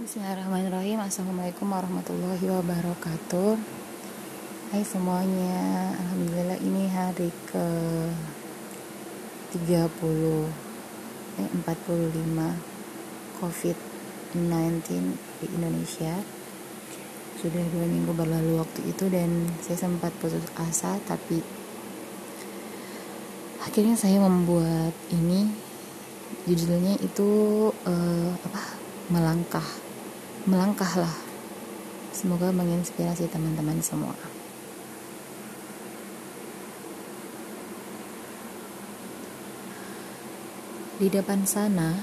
[0.00, 0.96] Bismillahirrahmanirrahim.
[0.96, 3.52] Assalamualaikum warahmatullahi wabarakatuh.
[4.72, 5.92] Hai semuanya.
[5.92, 7.66] Alhamdulillah ini hari ke
[9.60, 9.68] 30
[11.36, 14.88] eh, 45 COVID-19
[15.36, 16.16] di Indonesia.
[17.36, 21.44] Sudah dua minggu berlalu waktu itu dan saya sempat putus asa tapi
[23.60, 25.68] akhirnya saya membuat ini.
[26.48, 28.80] Judulnya itu uh, apa?
[29.10, 29.89] Melangkah
[30.48, 31.12] melangkahlah.
[32.16, 34.16] Semoga menginspirasi teman-teman semua.
[41.00, 41.96] Di depan sana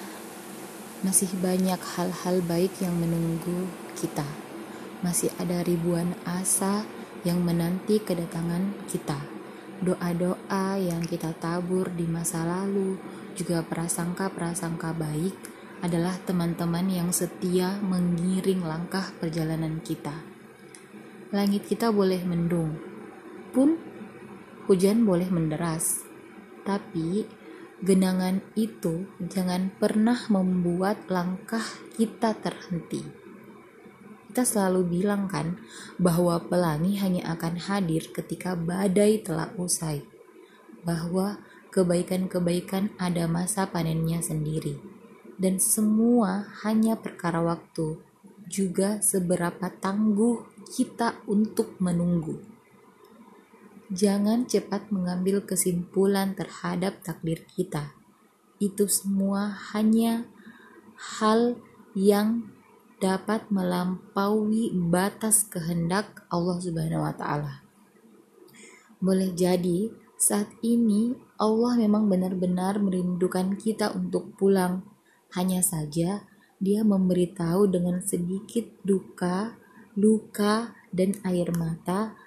[1.05, 4.25] masih banyak hal-hal baik yang menunggu kita.
[5.05, 6.81] Masih ada ribuan asa
[7.21, 9.21] yang menanti kedatangan kita.
[9.81, 12.97] Doa-doa yang kita tabur di masa lalu,
[13.37, 20.13] juga prasangka-prasangka baik adalah teman-teman yang setia mengiring langkah perjalanan kita.
[21.29, 22.81] Langit kita boleh mendung,
[23.53, 23.77] pun
[24.65, 26.01] hujan boleh menderas,
[26.65, 27.29] tapi
[27.83, 31.63] genangan itu jangan pernah membuat langkah
[31.93, 33.05] kita terhenti.
[34.33, 35.61] Kita selalu bilang kan
[35.97, 40.01] bahwa pelangi hanya akan hadir ketika badai telah usai,
[40.81, 44.96] bahwa kebaikan-kebaikan ada masa panennya sendiri
[45.37, 48.01] dan semua hanya perkara waktu,
[48.49, 52.41] juga seberapa tangguh kita untuk menunggu.
[53.87, 57.95] Jangan cepat mengambil kesimpulan terhadap takdir kita.
[58.59, 60.27] Itu semua hanya
[60.97, 61.55] hal
[61.95, 62.51] yang
[62.97, 67.61] dapat melampaui batas kehendak Allah Subhanahu wa taala.
[68.97, 74.96] Boleh jadi saat ini Allah memang benar-benar merindukan kita untuk pulang
[75.35, 76.23] hanya saja
[76.57, 79.57] dia memberitahu dengan sedikit duka,
[79.93, 82.17] luka, dan air mata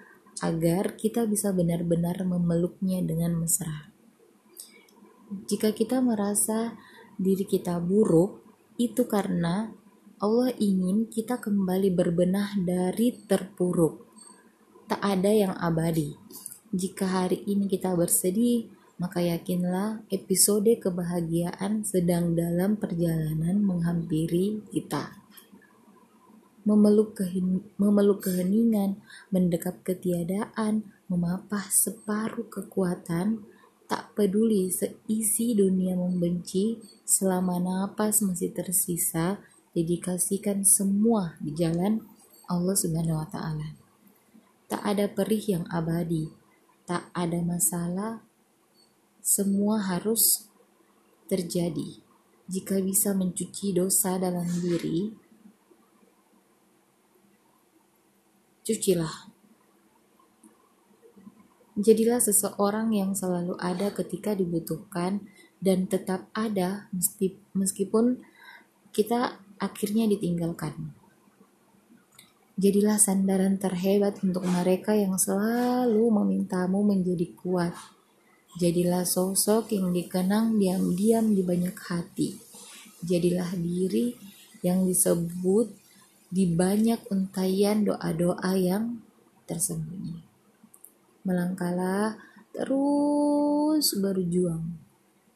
[0.41, 3.91] agar kita bisa benar-benar memeluknya dengan mesra.
[5.31, 6.75] Jika kita merasa
[7.19, 8.43] diri kita buruk,
[8.81, 9.71] itu karena
[10.21, 14.09] Allah ingin kita kembali berbenah dari terpuruk.
[14.89, 16.17] Tak ada yang abadi.
[16.71, 25.17] Jika hari ini kita bersedih, maka yakinlah episode kebahagiaan sedang dalam perjalanan menghampiri kita.
[26.69, 27.17] Memeluk,
[27.81, 29.01] memeluk keheningan,
[29.33, 33.41] mendekap ketiadaan, memapah separuh kekuatan,
[33.89, 36.77] tak peduli seisi dunia membenci,
[37.09, 39.41] selama napas masih tersisa,
[39.73, 42.05] dedikasikan semua di jalan
[42.53, 43.73] Allah Subhanahu wa taala.
[44.69, 46.29] Tak ada perih yang abadi,
[46.85, 48.30] tak ada masalah
[49.21, 50.51] semua harus
[51.31, 52.01] terjadi.
[52.51, 55.15] Jika bisa mencuci dosa dalam diri,
[58.67, 59.31] cucilah.
[61.79, 65.25] Jadilah seseorang yang selalu ada ketika dibutuhkan
[65.63, 66.91] dan tetap ada
[67.55, 68.21] meskipun
[68.91, 70.93] kita akhirnya ditinggalkan.
[72.61, 77.73] Jadilah sandaran terhebat untuk mereka yang selalu memintamu menjadi kuat
[78.59, 82.35] Jadilah sosok yang dikenang diam-diam di banyak hati.
[82.99, 84.19] Jadilah diri
[84.67, 85.71] yang disebut
[86.35, 88.99] di banyak untayan doa-doa yang
[89.47, 90.19] tersembunyi.
[91.23, 92.19] Melangkahlah
[92.51, 94.75] terus berjuang.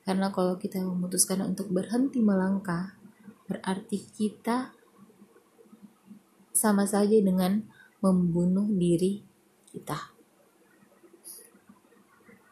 [0.03, 2.99] Karena kalau kita memutuskan untuk berhenti melangkah,
[3.47, 4.75] berarti kita
[6.51, 7.63] sama saja dengan
[8.03, 9.23] membunuh diri
[9.71, 10.14] kita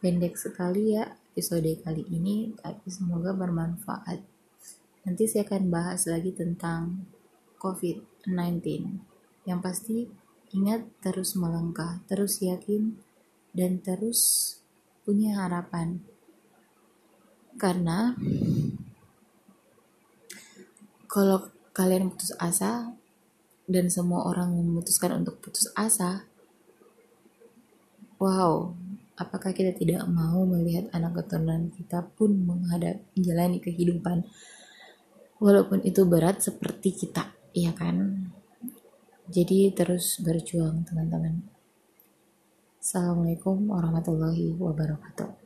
[0.03, 4.19] pendek sekali ya episode kali ini tapi semoga bermanfaat.
[5.07, 7.07] Nanti saya akan bahas lagi tentang
[7.63, 8.67] COVID-19
[9.47, 10.11] yang pasti
[10.51, 12.99] ingat terus melangkah terus yakin
[13.55, 14.59] dan terus
[15.07, 16.03] punya harapan.
[17.55, 18.19] Karena
[21.07, 22.91] kalau kalian putus asa
[23.71, 26.27] dan semua orang memutuskan untuk putus asa
[28.19, 28.82] wow
[29.23, 34.27] apakah kita tidak mau melihat anak keturunan kita pun menghadap menjalani kehidupan?
[35.39, 38.29] Walaupun itu berat seperti kita iya kan?
[39.31, 41.47] Jadi terus berjuang teman-teman.
[42.83, 45.42] Assalamualaikum warahmatullahi wabarakatuh